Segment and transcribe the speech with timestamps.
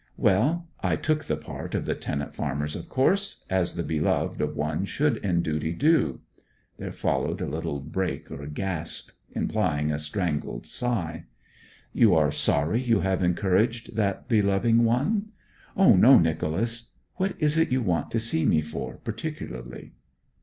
[0.17, 4.55] 'Well, I took the part of the tenant farmers, of course, as the beloved of
[4.55, 6.21] one should in duty do.'
[6.79, 11.25] There followed a little break or gasp, implying a strangled sigh.
[11.93, 15.33] 'You are sorry you have encouraged that beloving one?'
[15.77, 16.93] 'O no, Nicholas...
[17.17, 19.93] What is it you want to see me for particularly?'